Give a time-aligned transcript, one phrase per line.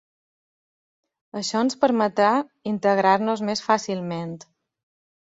[1.41, 2.29] Això ens permetrà
[2.71, 4.33] integrar-nos més fàcilment.